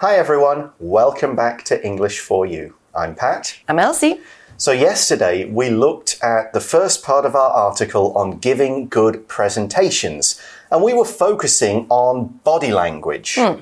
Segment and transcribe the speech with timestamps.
[0.00, 2.74] Hi everyone, welcome back to English for You.
[2.94, 3.56] I'm Pat.
[3.66, 4.20] I'm Elsie.
[4.58, 10.38] So, yesterday we looked at the first part of our article on giving good presentations,
[10.70, 13.36] and we were focusing on body language.
[13.36, 13.60] Hmm.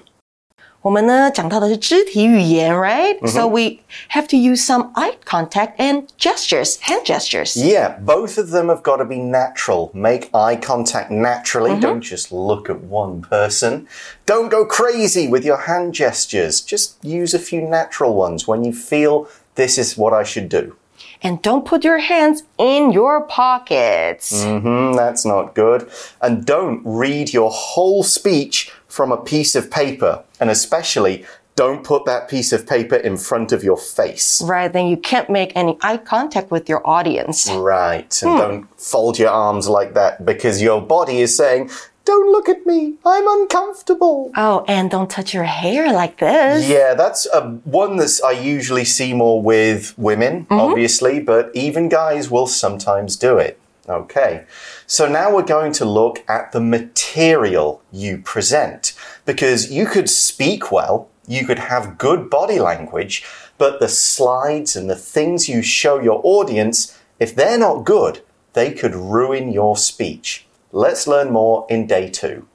[0.84, 3.20] 我们呢讲到的是肢体语言，right?
[3.28, 3.82] So we
[4.12, 7.58] have to use some eye contact and gestures, hand gestures.
[7.58, 9.92] Yeah, both of them have got to be natural.
[9.94, 11.78] Make eye contact naturally.
[11.78, 13.88] Don't just look at one person.
[14.26, 16.62] Don't go crazy with your hand gestures.
[16.62, 20.78] Just use a few natural ones when you feel this is what I should do.
[21.22, 24.46] And don't put your hands in your pockets.
[24.46, 25.90] Hmm, that's not good.
[26.22, 30.23] And don't read your whole speech from a piece of paper.
[30.39, 31.25] And especially,
[31.57, 34.41] don't put that piece of paper in front of your face.
[34.43, 37.51] Right, then you can't make any eye contact with your audience.
[37.51, 38.23] Right.
[38.23, 38.39] And hmm.
[38.39, 41.71] don't fold your arms like that because your body is saying,
[42.05, 42.95] don't look at me.
[43.05, 44.31] I'm uncomfortable.
[44.37, 46.69] Oh, and don't touch your hair like this.
[46.69, 50.61] Yeah, that's a, one that I usually see more with women, mm-hmm.
[50.61, 53.59] obviously, but even guys will sometimes do it.
[53.89, 54.45] Okay,
[54.87, 58.93] so now we're going to look at the material you present
[59.25, 63.25] because you could speak well, you could have good body language,
[63.57, 68.73] but the slides and the things you show your audience, if they're not good, they
[68.73, 70.47] could ruin your speech.
[70.71, 72.47] Let's learn more in day two.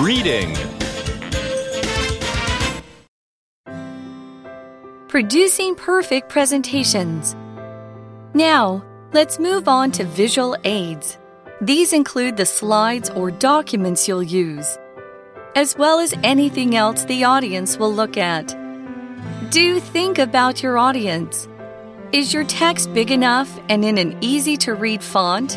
[0.00, 0.56] Reading.
[5.08, 7.36] Producing perfect presentations.
[8.36, 11.18] Now, let's move on to visual aids.
[11.60, 14.76] These include the slides or documents you'll use,
[15.54, 18.48] as well as anything else the audience will look at.
[19.52, 21.46] Do think about your audience.
[22.10, 25.56] Is your text big enough and in an easy to read font?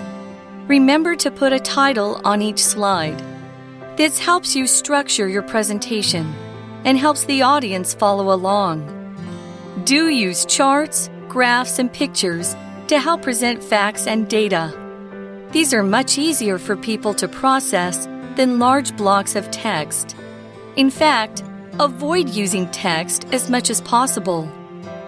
[0.68, 3.20] Remember to put a title on each slide.
[3.98, 6.32] This helps you structure your presentation
[6.86, 8.86] and helps the audience follow along.
[9.84, 12.56] Do use charts, graphs, and pictures
[12.88, 14.74] to help present facts and data.
[15.52, 18.06] These are much easier for people to process
[18.36, 20.16] than large blocks of text.
[20.76, 21.44] In fact,
[21.80, 24.50] avoid using text as much as possible.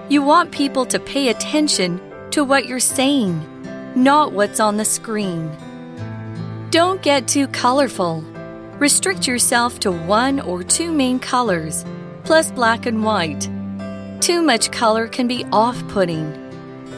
[0.09, 2.01] You want people to pay attention
[2.31, 3.45] to what you're saying,
[3.95, 5.51] not what's on the screen.
[6.71, 8.21] Don't get too colorful.
[8.79, 11.85] Restrict yourself to one or two main colors,
[12.23, 13.49] plus black and white.
[14.21, 16.48] Too much color can be off putting.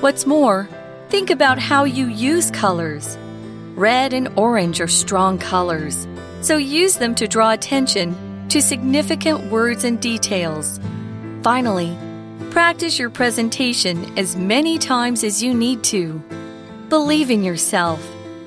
[0.02, 0.68] What's more,
[1.10, 3.20] think about how you use colors.
[3.76, 6.08] Red and orange are strong colors,
[6.42, 8.16] so use them to draw attention
[8.50, 10.80] to significant words and details.
[11.44, 11.96] Finally,
[12.50, 16.20] practice your presentation as many times as you need to.
[16.90, 18.04] Believe in yourself,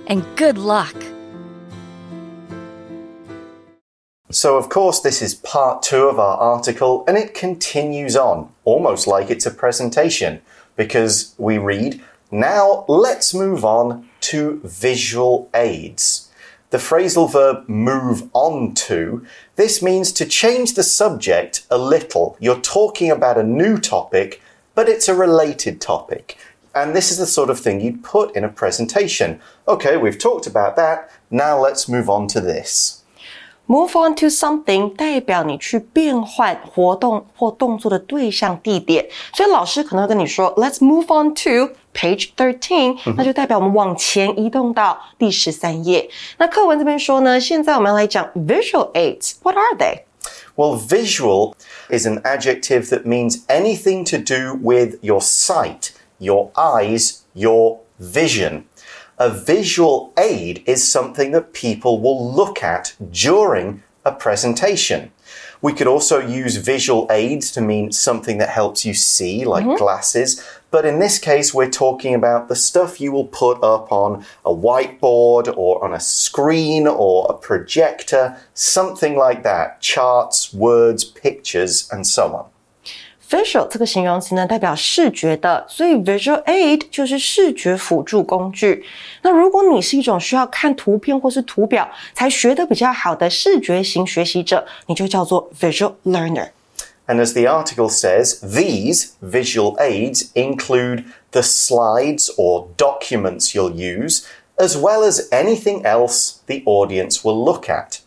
[0.08, 0.96] and good luck!
[4.32, 9.06] So, of course, this is part two of our article, and it continues on, almost
[9.06, 10.42] like it's a presentation,
[10.76, 16.30] because we read, Now let's move on to visual aids.
[16.70, 19.24] The phrasal verb move on to,
[19.54, 22.36] this means to change the subject a little.
[22.40, 24.42] You're talking about a new topic,
[24.74, 26.36] but it's a related topic.
[26.74, 29.40] And this is the sort of thing you'd put in a presentation.
[29.68, 31.08] Okay, we've talked about that.
[31.30, 33.03] Now let's move on to this.
[33.67, 46.09] Move on to something 代表你去变换活动或动作的对象地点，所以老师可能会跟你说，Let's move on to page thirteen，、那就代表我们往前移动到第十三页。
[46.39, 50.01] 那课文这边说呢，现在我们要来讲 visual aids，What are they？
[50.55, 51.53] Well, visual
[51.89, 58.63] is an adjective that means anything to do with your sight, your eyes, your vision.
[59.18, 65.12] A visual aid is something that people will look at during a presentation.
[65.62, 69.76] We could also use visual aids to mean something that helps you see, like mm-hmm.
[69.76, 70.44] glasses.
[70.70, 74.52] But in this case, we're talking about the stuff you will put up on a
[74.52, 79.80] whiteboard or on a screen or a projector, something like that.
[79.80, 82.46] Charts, words, pictures, and so on.
[83.29, 88.83] Visual 这个形容词呢，代表视觉的，所以 visual aid 就是视觉辅助工具。
[89.21, 96.49] 那如果你是一种需要看图片或是图表才学得比较好的视觉型学习者，你就叫做 visual learner。
[97.05, 104.23] And as the article says, these visual aids include the slides or documents you'll use,
[104.57, 107.99] as well as anything else the audience will look at.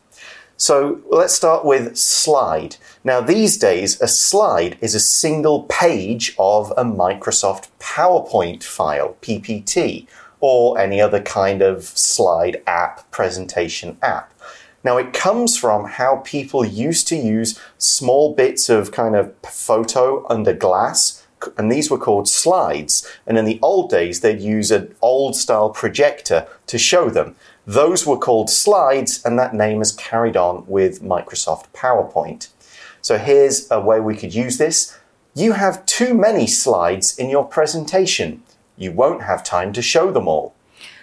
[0.57, 2.77] So let's start with slide.
[3.04, 10.08] Now, these days, a slide is a single page of a Microsoft PowerPoint file, PPT,
[10.40, 14.34] or any other kind of slide app, presentation app.
[14.84, 20.26] Now, it comes from how people used to use small bits of kind of photo
[20.30, 21.26] under glass,
[21.58, 23.08] and these were called slides.
[23.28, 27.36] And in the old days, they'd use an old style projector to show them.
[27.66, 32.48] Those were called slides, and that name has carried on with Microsoft PowerPoint.
[33.07, 34.93] So here's a way we could use this.
[35.35, 38.39] You have too many slides in your presentation.
[38.77, 40.53] You won't have time to show them all.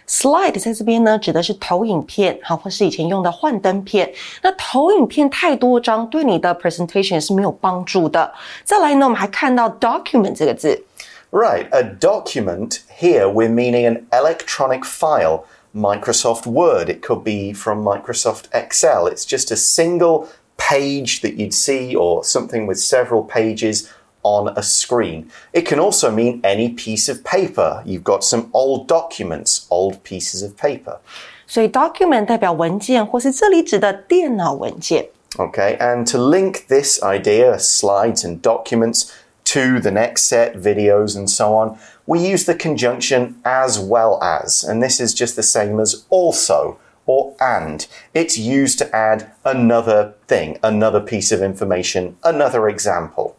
[0.08, 4.12] Slide 在这边呢，指的是投影片，好，或是以前用的幻灯片。
[4.42, 8.34] 那投影片太多张，对你的 presentation 是没有帮助的。
[8.64, 10.84] 再来呢，我们还看到 document 这个字。
[11.32, 15.44] Right, a document here we're meaning an electronic file.
[15.76, 19.08] Microsoft Word, it could be from Microsoft Excel.
[19.08, 20.26] It's just a single
[20.58, 23.90] page that you'd see or something with several pages
[24.24, 25.32] on a screen.
[25.54, 27.82] It can also mean any piece of paper.
[27.86, 31.00] You've got some old documents, old pieces of paper.
[31.48, 35.10] 所以 document 代表文件，或是这里指的电脑文件。
[35.38, 39.10] Okay, and to link this idea, slides and documents,
[39.46, 44.64] to the next set, videos and so on, we use the conjunction as well as,
[44.64, 47.86] and this is just the same as also or and.
[48.14, 53.36] It's used to add another thing, another piece of information, another example.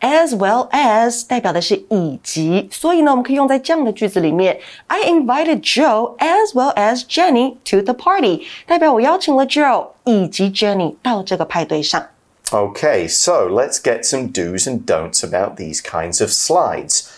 [0.00, 10.50] as well as 代表的是以及，所以呢，我们可以用在这样的句子里面：I invited Joe as well as Jenny to the party，代表我邀请了 Joe 以及
[10.50, 12.06] Jenny 到这个派对上。
[12.50, 17.08] Okay, so let's get some do's and don'ts about these kinds of slides.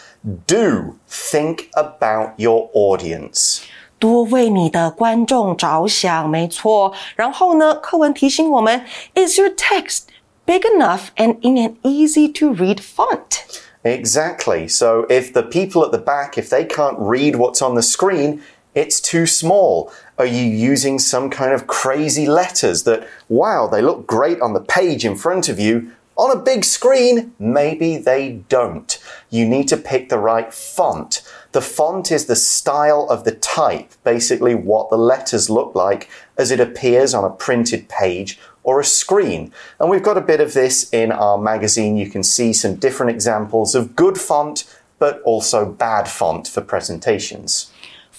[0.47, 3.61] Do think about your audience.
[4.03, 6.93] 多为你的观众着想，没错。
[7.17, 8.85] 然后呢，课文提醒我们：
[9.15, 10.03] Is your text
[10.47, 13.43] big enough and in an easy to read font？
[13.82, 14.69] Exactly.
[14.69, 18.41] So if the people at the back, if they can't read what's on the screen,
[18.75, 19.91] it's too small.
[20.19, 24.61] Are you using some kind of crazy letters that, wow, they look great on the
[24.61, 25.93] page in front of you?
[26.17, 28.99] On a big screen, maybe they don't.
[29.31, 31.23] You need to pick the right font.
[31.53, 36.50] The font is the style of the type, basically what the letters look like as
[36.50, 39.50] it appears on a printed page or a screen.
[39.79, 41.97] And we've got a bit of this in our magazine.
[41.97, 44.65] You can see some different examples of good font,
[44.99, 47.69] but also bad font for presentations.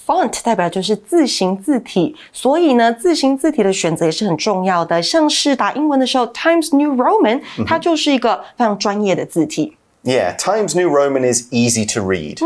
[0.07, 5.03] Font 代表就是字形字体，所以呢，字形字体的选择也是很重要的。
[5.03, 9.77] 像是打英文的时候，Times New Roman，它就是一个非常专业的字体。
[10.03, 12.39] Yeah, Times New Roman is easy to read.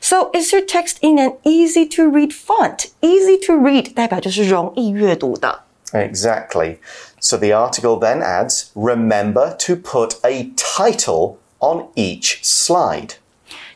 [0.00, 2.90] So is your text in an easy to read font?
[3.00, 5.62] Easy to read 代表就是容易阅读的。
[5.92, 6.78] Exactly.
[7.20, 13.10] So the article then adds remember to put a title on each slide.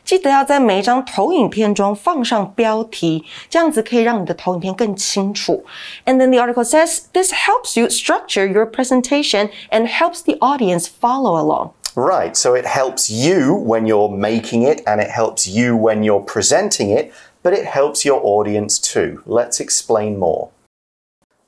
[0.03, 5.63] 记得要在每一张投影片中放上标题，这样子可以让你的投影片更清楚。
[6.05, 11.37] And then the article says this helps you structure your presentation and helps the audience follow
[11.37, 11.71] along.
[11.94, 16.22] Right, so it helps you when you're making it and it helps you when you're
[16.22, 17.12] presenting it,
[17.42, 19.22] but it helps your audience too.
[19.26, 20.50] Let's explain more.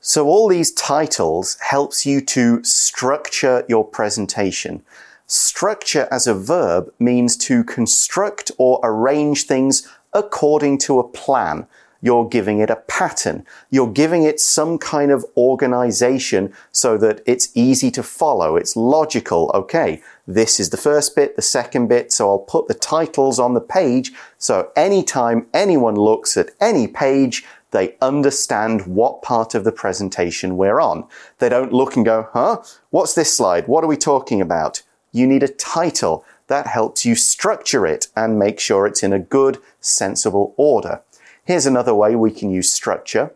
[0.00, 4.82] So all these titles helps you to structure your presentation.
[5.26, 11.66] Structure as a verb means to construct or arrange things according to a plan.
[12.04, 13.46] You're giving it a pattern.
[13.70, 18.56] You're giving it some kind of organization so that it's easy to follow.
[18.56, 19.50] It's logical.
[19.54, 23.54] Okay, this is the first bit, the second bit, so I'll put the titles on
[23.54, 24.12] the page
[24.44, 30.82] so anytime anyone looks at any page, they understand what part of the presentation we're
[30.82, 31.06] on.
[31.38, 32.62] They don't look and go, huh?
[32.90, 33.68] What's this slide?
[33.68, 34.82] What are we talking about?
[35.12, 39.18] You need a title that helps you structure it and make sure it's in a
[39.18, 41.00] good, sensible order.
[41.45, 43.31] Here's another way we can use structure.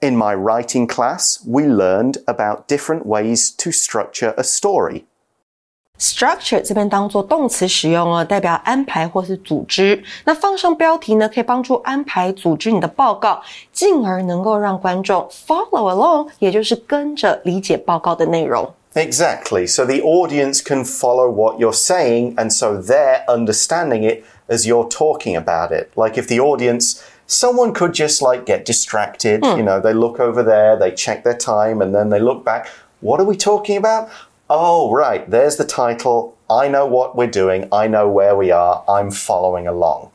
[0.00, 5.04] In my writing class, we learned about different ways to structure a story.
[5.98, 10.04] Structure 这边当做动词使用哦，代表安排或是组织。
[10.26, 13.40] 那放上标题呢，可以帮助安排组织你的报告，
[13.72, 18.70] 进而能够让观众 follow along，也就是跟着理解报告的内容。
[18.92, 19.66] Exactly.
[19.66, 24.88] So the audience can follow what you're saying, and so they're understanding it as you're
[24.88, 25.88] talking about it.
[25.94, 27.00] Like if the audience,
[27.31, 29.57] someone could just like get distracted, hmm.
[29.57, 32.67] you know, they look over there, they check their time, and then they look back.
[32.99, 34.09] What are we talking about?
[34.49, 36.37] Oh, right, there's the title.
[36.49, 37.69] I know what we're doing.
[37.71, 38.83] I know where we are.
[38.87, 40.11] I'm following along.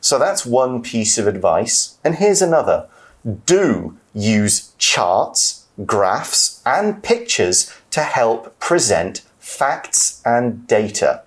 [0.00, 1.98] So that's one piece of advice.
[2.04, 2.88] And here's another.
[3.46, 11.22] Do use charts, graphs, and pictures to help present facts and data.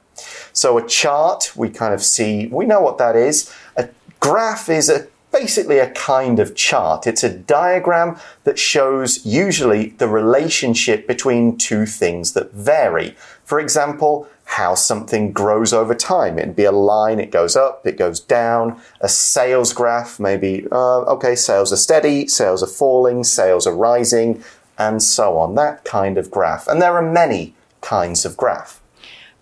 [0.54, 3.54] So a chart, we kind of see, we know what that is.
[3.76, 3.90] A
[4.22, 7.08] graph is a basically a kind of chart.
[7.08, 13.16] It's a diagram that shows usually the relationship between two things that vary.
[13.44, 16.38] For example, how something grows over time.
[16.38, 18.80] It'd be a line, it goes up, it goes down.
[19.02, 24.44] A sales graph, maybe, uh, okay, sales are steady, sales are falling, sales are rising,
[24.78, 25.56] and so on.
[25.56, 26.68] That kind of graph.
[26.68, 28.83] And there are many kinds of graph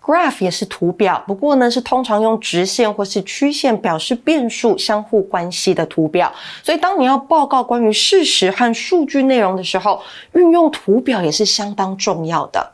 [0.03, 6.31] graph 也是图表，不过呢是通常用直线或是曲线表示变数相互关系的图表。
[6.63, 10.01] 所以当你要报告关于事实和数据内容的时候，
[10.33, 12.71] 运用图表也是相当重要的。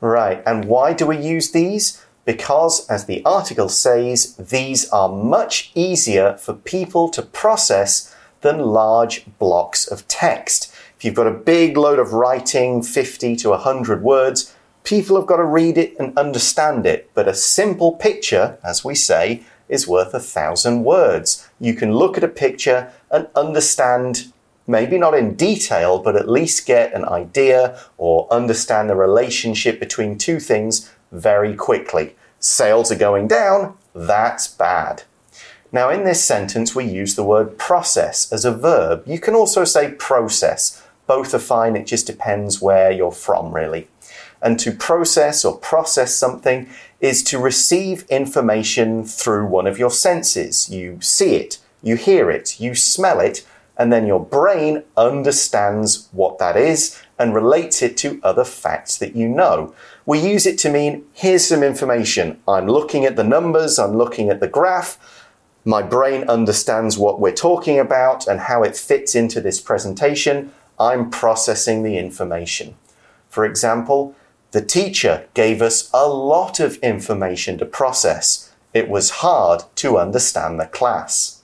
[0.00, 1.96] Right, and why do we use these?
[2.24, 8.08] Because, as the article says, these are much easier for people to process
[8.42, 10.68] than large blocks of text.
[10.98, 14.52] If you've got a big load of writing, 50 to 100 words,
[14.83, 17.09] people have got to read it and understand it.
[17.13, 21.49] But a simple picture, as we say, is worth a thousand words.
[21.59, 24.31] You can look at a picture and understand,
[24.67, 30.17] maybe not in detail, but at least get an idea or understand the relationship between
[30.17, 32.15] two things very quickly.
[32.39, 35.03] Sales are going down, that's bad.
[35.71, 39.03] Now, in this sentence, we use the word process as a verb.
[39.05, 40.83] You can also say process.
[41.07, 43.87] Both are fine, it just depends where you're from, really.
[44.41, 46.67] And to process or process something
[46.99, 50.69] is to receive information through one of your senses.
[50.69, 53.45] You see it, you hear it, you smell it,
[53.77, 59.15] and then your brain understands what that is and relates it to other facts that
[59.15, 59.73] you know.
[60.05, 62.39] We use it to mean here's some information.
[62.47, 64.97] I'm looking at the numbers, I'm looking at the graph.
[65.63, 70.51] My brain understands what we're talking about and how it fits into this presentation.
[70.79, 72.75] I'm processing the information.
[73.29, 74.15] For example,
[74.52, 78.48] the teacher gave us a lot of information to process.
[78.72, 81.34] It was hard to understand the class.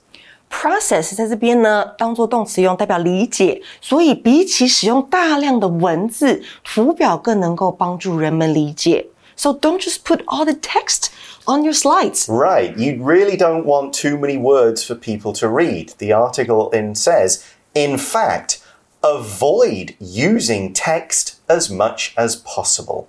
[0.49, 3.61] Process 在这边呢，当做动词用，代表理解。
[3.81, 9.07] 所以比起使用大量的文字，图表更能够帮助人们理解。
[9.35, 11.07] So don't just put all the text
[11.45, 12.27] on your slides.
[12.27, 15.93] Right, you really don't want too many words for people to read.
[15.97, 17.39] The article in says,
[17.73, 18.59] in fact,
[19.02, 23.08] avoid using text as much as possible.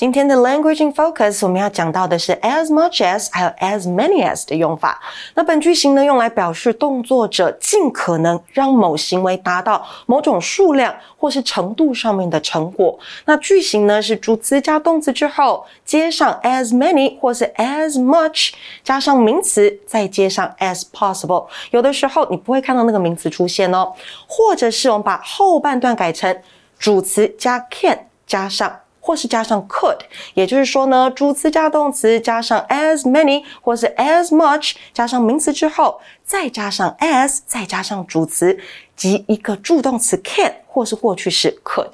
[0.00, 4.98] 今天的 language in focus 我们要讲到的是 as much as 还有 as many as 的用法。
[5.34, 12.98] 那本句型呢，用来表示动作者尽可能让某行为达到某种数量或是程度上面的成果。
[13.26, 18.52] 那句型呢是主词加动词之后，接上 as many 或是 as much，
[18.82, 21.46] 加上名词，再接上 as possible。
[21.72, 23.92] 有的时候你不会看到那个名词出现哦，
[24.26, 26.34] 或者是我们把后半段改成
[26.78, 28.74] 主词加 can 加上。
[29.00, 29.98] 或是加上 could，
[30.34, 38.58] 也就是说呢，主词加动词加上 as many 或是 as much 加上名词之后，再加上 as，再加上主词
[38.94, 41.92] 及一个助动词 can 或是过去式 could。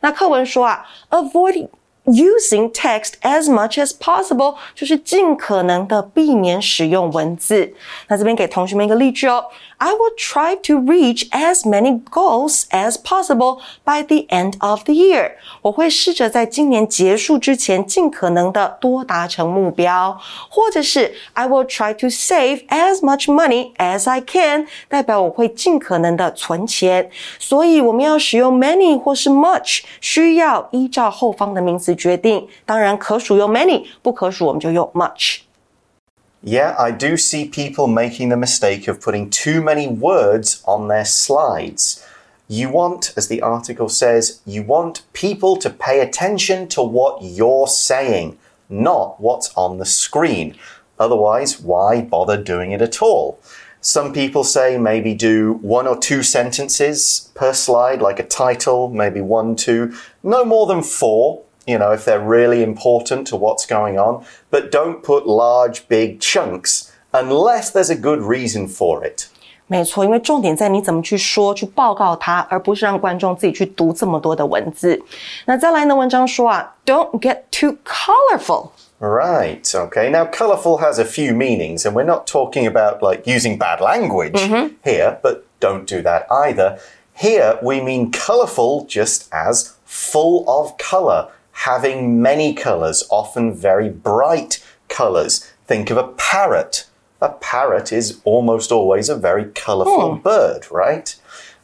[0.00, 1.68] 那课文说啊，avoid
[2.05, 7.73] using text as much as possible 就是尽可能的避免使用文字。
[8.07, 9.45] 那这边给同学们一个例句哦。
[9.77, 15.31] I will try to reach as many goals as possible by the end of the year。
[15.63, 20.19] 我会试着在今年结束之前尽可能的多达成目标，
[20.51, 27.09] 或者是 I will try to save as much money as I can，代表我会尽可能的存钱。
[27.39, 32.47] 所以我们要使用 many 或是 much，需要依照后方的名词 决定。
[32.65, 40.87] 当然可数用 many，不可数我们就用 much。Yeah, I do see people making the mistake of putting too many words on
[40.87, 42.01] their slides.
[42.47, 47.67] You want, as the article says, you want people to pay attention to what you're
[47.67, 48.37] saying,
[48.69, 50.55] not what's on the screen.
[50.99, 53.37] Otherwise, why bother doing it at all?
[53.79, 59.21] Some people say maybe do one or two sentences per slide, like a title, maybe
[59.21, 63.97] one, two, no more than four you know, if they're really important to what's going
[63.97, 69.27] on, but don't put large, big chunks unless there's a good reason for it.
[69.67, 75.01] 没错，因为重点在你怎么去说、去报告它，而不是让观众自己去读这么多的文字。
[75.45, 75.95] 那再来呢？
[75.95, 78.71] 文章说啊，Don't get too colorful.
[78.99, 79.63] Right.
[79.63, 80.09] Okay.
[80.11, 84.33] Now, colorful has a few meanings, and we're not talking about like using bad language
[84.33, 84.69] mm -hmm.
[84.83, 86.77] here, but don't do that either.
[87.15, 94.62] Here, we mean colorful just as full of color having many colors, often very bright
[94.88, 95.50] colors.
[95.66, 96.86] Think of a parrot.
[97.20, 100.22] A parrot is almost always a very colorful hmm.
[100.22, 101.16] bird, right?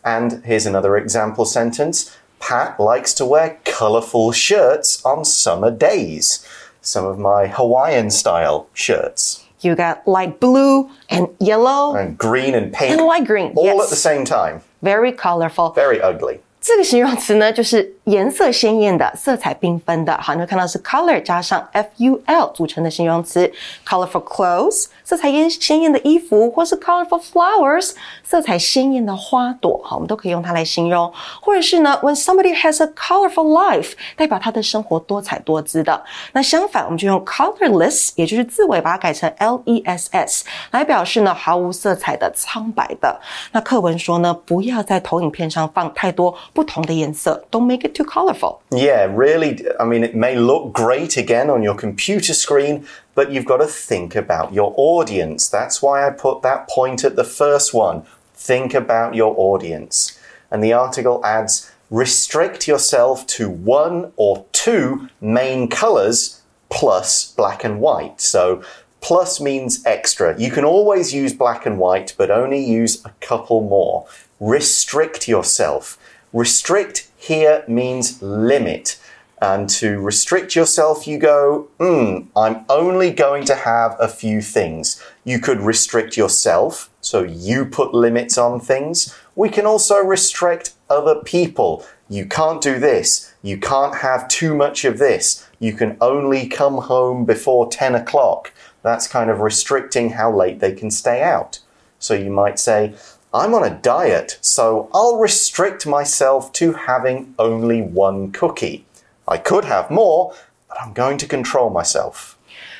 [0.04, 2.16] And here's another example sentence.
[2.40, 6.44] Pat likes to wear colorful shirts on summer days.
[6.80, 9.44] Some of my Hawaiian style shirts.
[9.60, 12.92] You got light blue and yellow And green and pink.
[12.92, 13.52] and light green.
[13.54, 13.84] all yes.
[13.84, 14.62] at the same time.
[14.80, 15.70] Very colorful.
[15.70, 16.40] Very ugly.
[16.64, 20.16] 这个形容词呢，就是颜色鲜艳的、色彩缤纷的。
[20.18, 23.50] 好，你会看到是 color 加上 f u l 组成的形容词
[23.84, 27.91] ，colorful clothes 色彩艳鲜艳的衣服，或是 colorful flowers
[28.23, 29.81] 色彩鲜艳的花朵。
[29.83, 31.11] 好，我们都可以用它来形容。
[31.41, 36.03] 或者是呢，when somebody has a colorful life，代表他的生活多彩多姿的。
[36.33, 43.19] 那相反，我们就用 colorless，也就是字尾把它改成 l e s s 来表示呢毫无色彩的、苍白的。
[43.51, 46.33] 那课文说呢，不要在投影片上放太多。
[46.53, 48.57] 不同的颜色，Don't make it too colorful.
[48.69, 49.55] Yeah, really.
[49.77, 52.83] I mean, it may look great again on your computer screen,
[53.14, 55.48] but you've got to think about your audience.
[55.48, 58.04] That's why I put that point at the first one.
[58.34, 60.18] Think about your audience.
[60.50, 66.40] And the article adds restrict yourself to one or two main colors
[66.70, 68.20] plus black and white.
[68.20, 68.62] So,
[69.02, 70.38] plus means extra.
[70.40, 74.06] You can always use black and white, but only use a couple more.
[74.40, 75.98] Restrict yourself.
[76.32, 78.98] Restrict here means limit.
[79.42, 85.02] And to restrict yourself, you go, hmm, I'm only going to have a few things.
[85.24, 89.12] You could restrict yourself, so you put limits on things.
[89.34, 91.84] We can also restrict other people.
[92.08, 93.34] You can't do this.
[93.42, 95.44] You can't have too much of this.
[95.58, 98.52] You can only come home before 10 o'clock.
[98.82, 101.58] That's kind of restricting how late they can stay out.
[101.98, 102.94] So you might say,
[103.34, 108.86] I'm on a diet, so I'll restrict myself to having only one cookie.
[109.25, 110.33] I could have more,
[110.67, 112.33] but I'm going to control myself.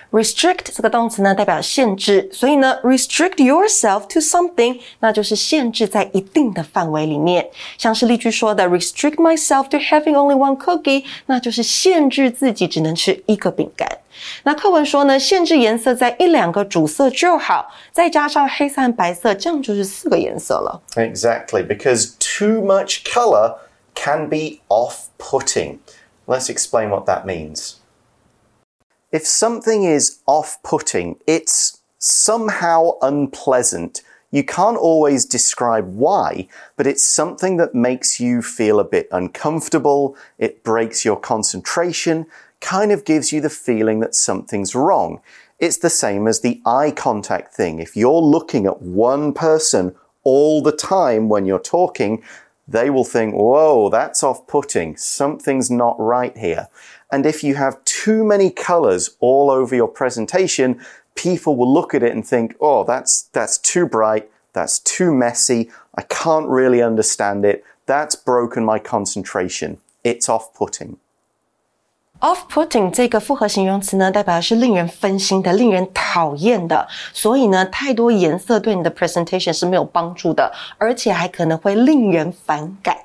[0.09, 7.49] Restrict 这个动词呢，代表限制，所以呢，restrict yourself to something，那就是限制在一定的范围里面。
[7.77, 13.85] 像是例句说的，restrict myself to having only one cookie，那就是限制自己只能吃一个饼干。
[14.43, 20.81] 那课文说呢，限制颜色在一两个主色就好，再加上黑色和白色，这样就是四个颜色了。
[20.95, 23.55] Exactly, because too much color
[23.93, 25.79] can be off putting.
[26.26, 27.80] Let's explain what that means.
[29.10, 34.02] If something is off putting, it's somehow unpleasant.
[34.30, 40.16] You can't always describe why, but it's something that makes you feel a bit uncomfortable.
[40.38, 42.26] It breaks your concentration,
[42.60, 45.20] kind of gives you the feeling that something's wrong.
[45.58, 47.78] It's the same as the eye contact thing.
[47.78, 49.94] If you're looking at one person
[50.24, 52.22] all the time when you're talking,
[52.66, 54.96] they will think, whoa, that's off putting.
[54.96, 56.68] Something's not right here.
[57.10, 60.80] And if you have too many colors all over your presentation,
[61.14, 64.30] people will look at it and think, oh, that's, that's too bright.
[64.52, 65.70] That's too messy.
[65.94, 67.64] I can't really understand it.
[67.86, 69.78] That's broken my concentration.
[70.04, 70.98] It's off putting.
[72.21, 76.87] Off-putting 这个复合形容词呢，代表的是令人分心的、令人讨厌的。
[77.13, 82.97] 所以呢，太多颜色对你的 presentation 是没有帮助的，而且还可能会令人反感。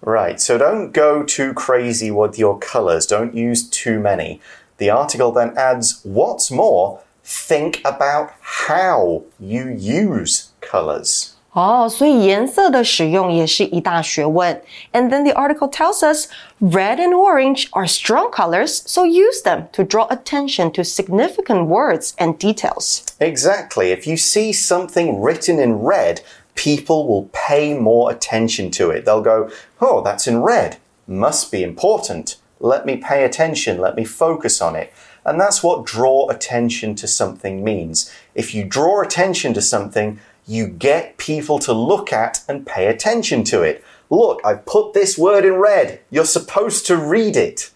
[0.00, 3.06] Right, so don't go too crazy with your colors.
[3.06, 4.38] Don't use too many.
[4.78, 11.30] The article then adds, what's more, think about how you use colors.
[11.56, 14.62] 哦，所以颜色的使用也是一大学问。
[14.92, 16.28] And then the article tells us
[16.60, 22.12] red and orange are strong colors, so use them to draw attention to significant words
[22.16, 23.02] and details.
[23.18, 23.92] Exactly.
[23.92, 26.22] If you see something written in red,
[26.54, 29.04] people will pay more attention to it.
[29.04, 30.78] They'll go, oh, that's in red.
[31.06, 32.36] Must be important.
[32.60, 33.78] Let me pay attention.
[33.78, 34.90] Let me focus on it.
[35.24, 38.10] And that's what draw attention to something means.
[38.34, 43.43] If you draw attention to something, you get people to look at and pay attention
[43.43, 43.83] to it.
[44.09, 45.99] Look, I've put this word in red.
[46.09, 47.71] You're supposed to read it.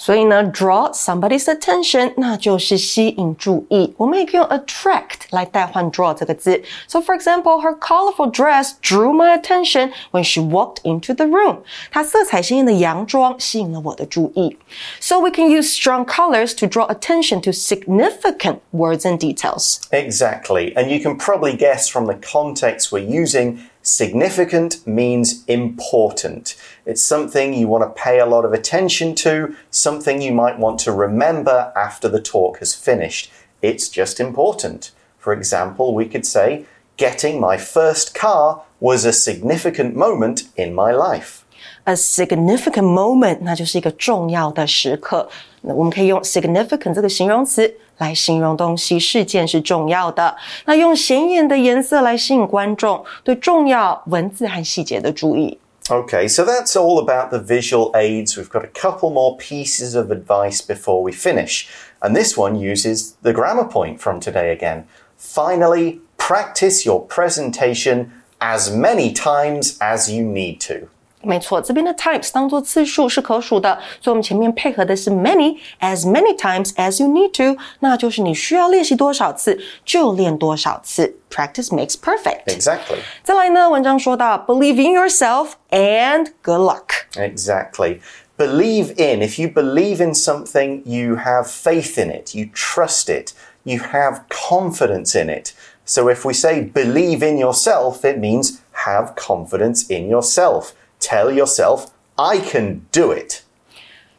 [0.00, 3.94] 所以呢，draw somebody's attention，那就是吸引注意。
[3.96, 6.62] 我们也可以用 attract 来代换 draw 这个字。
[6.86, 11.60] So for example, her colorful dress drew my attention when she walked into the room.
[11.90, 14.58] 她色彩鲜艳的洋装吸引了我的注意。
[15.00, 19.78] So we can use strong colors to draw attention to significant words and details.
[19.92, 20.74] Exactly.
[20.74, 26.56] And you can probably guess from the context we're using, significant means important.
[26.84, 30.78] It's something you want to pay a lot of attention to, something you might want
[30.84, 33.30] to remember after the talk has finished.
[33.60, 34.90] It's just important.
[35.18, 36.64] For example, we could say,
[36.96, 41.44] getting my first car was a significant moment in my life.
[41.84, 45.28] A significant moment，那就是一个重要的时刻。
[45.62, 50.36] 那我们可以用 significant 这个形容词 来形容东西、事件是重要的。
[50.64, 55.58] 那用显眼的颜色来吸引观众对重要文字和细节的注意。
[55.88, 58.36] Okay, so that's all about the visual aids.
[58.36, 61.68] We've got a couple more pieces of advice before we finish.
[62.00, 64.86] And this one uses the grammar point from today again.
[65.16, 70.88] Finally, practice your presentation as many times as you need to.
[71.22, 81.16] 没错，这边的 times 当做次数是可数的，所以我们前面配合的是 many as many times as you need to，那就是你需要练习多少次就练多少次。
[81.30, 82.44] Practice makes perfect.
[82.44, 82.98] Exactly.
[83.24, 87.06] 再来呢，文章说到 believe in yourself and good luck.
[87.14, 88.00] Exactly.
[88.36, 89.20] Believe in.
[89.20, 93.32] If you believe in something, you have faith in it, you trust it,
[93.64, 95.54] you have confidence in it.
[95.84, 100.74] So if we say believe in yourself, it means have confidence in yourself.
[101.00, 103.42] Tell yourself, I can do it.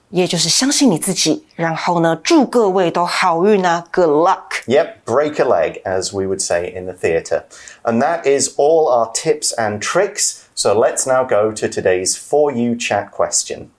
[0.10, 4.64] 也就是相信你自己，然后呢，祝各位都好运啊，Good luck。
[4.66, 7.44] Yep, break a leg, as we would say in the theatre.
[7.84, 10.44] And that is all our tips and tricks.
[10.56, 13.72] So let's now go to today's For You chat question.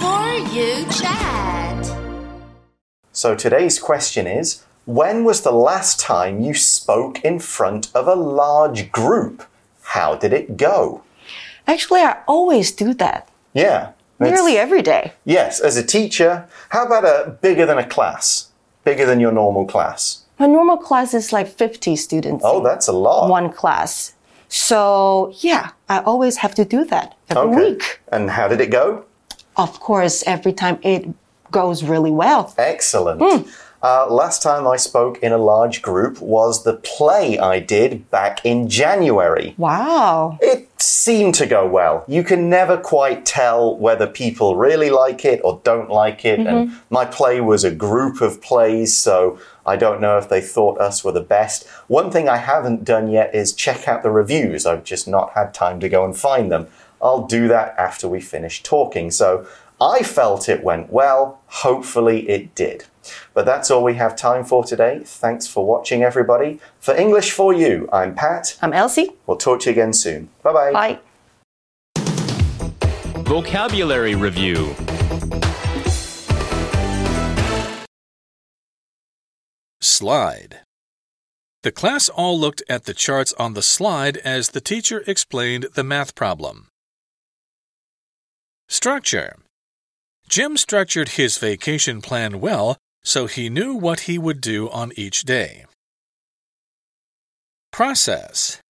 [0.00, 1.84] For you chat.
[3.12, 8.15] So today's question is when was the last time you spoke in front of a
[8.15, 9.43] large group?
[9.83, 11.03] How did it go?
[11.67, 13.29] Actually, I always do that.
[13.53, 13.91] Yeah.
[14.19, 15.13] Nearly every day.
[15.25, 18.49] Yes, as a teacher, how about a bigger than a class?
[18.83, 20.23] Bigger than your normal class?
[20.39, 22.43] My normal class is like 50 students.
[22.43, 23.29] Oh, that's a lot.
[23.29, 24.15] one class.
[24.47, 27.69] So, yeah, I always have to do that every Okay.
[27.73, 27.99] week.
[28.11, 29.05] And how did it go?
[29.55, 31.05] Of course, every time it
[31.51, 32.55] goes really well.
[32.57, 33.21] Excellent.
[33.23, 33.47] Hmm.
[33.81, 38.45] Uh, last time I spoke in a large group was the play I did back
[38.45, 39.55] in January.
[39.57, 40.37] Wow.
[40.41, 42.03] It seemed to go well.
[42.07, 46.39] You can never quite tell whether people really like it or don't like it.
[46.41, 50.81] And my play was a group of plays, so I don't know if they thought
[50.81, 51.65] us were the best.
[51.87, 54.65] One thing I haven't done yet is check out the reviews.
[54.65, 56.67] I've just not had time to go and find them.
[57.01, 59.09] I'll do that after we finish talking.
[59.09, 59.47] So
[59.79, 61.39] I felt it went well.
[61.47, 62.85] Hopefully it did.
[63.33, 65.01] But that's all we have time for today.
[65.05, 66.59] Thanks for watching, everybody.
[66.79, 68.57] For English for You, I'm Pat.
[68.61, 69.11] I'm Elsie.
[69.25, 70.29] We'll talk to you again soon.
[70.43, 70.71] Bye bye.
[70.71, 70.99] Bye.
[73.23, 74.75] Vocabulary Review
[79.81, 80.61] Slide.
[81.61, 85.83] The class all looked at the charts on the slide as the teacher explained the
[85.83, 86.69] math problem.
[88.69, 89.35] Structure.
[90.29, 95.23] Jim structured his vacation plan well so he knew what he would do on each
[95.23, 95.65] day.
[97.71, 98.61] Process.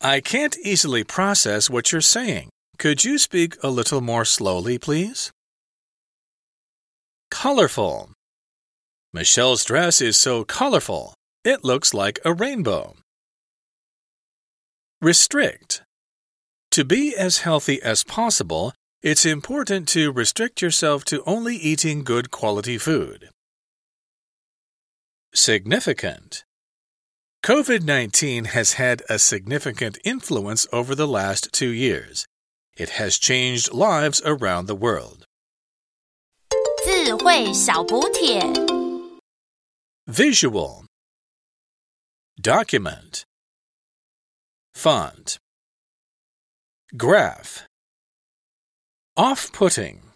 [0.00, 2.50] I can't easily process what you're saying.
[2.78, 5.32] Could you speak a little more slowly, please?
[7.30, 8.10] Colorful.
[9.12, 11.14] Michelle's dress is so colorful.
[11.44, 12.94] It looks like a rainbow.
[15.00, 15.82] Restrict.
[16.72, 22.32] To be as healthy as possible, it's important to restrict yourself to only eating good
[22.32, 23.28] quality food.
[25.32, 26.42] Significant
[27.44, 32.26] COVID 19 has had a significant influence over the last two years.
[32.76, 35.26] It has changed lives around the world.
[40.08, 40.86] Visual
[42.40, 43.24] Document
[44.74, 45.38] Font
[46.96, 47.67] Graph
[49.18, 50.07] off putting.